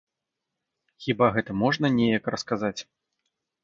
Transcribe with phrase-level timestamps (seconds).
[1.05, 2.77] Хіба гэта можна неяк расказаць?